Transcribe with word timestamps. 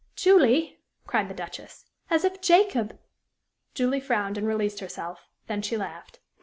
"Julie," 0.15 0.79
cried 1.05 1.29
the 1.29 1.35
Duchess, 1.35 1.85
"as 2.09 2.25
if 2.25 2.41
Jacob" 2.41 2.97
Julie 3.75 3.99
frowned 4.01 4.35
and 4.35 4.47
released 4.47 4.79
herself; 4.79 5.29
then 5.45 5.61
she 5.61 5.77
laughed. 5.77 6.17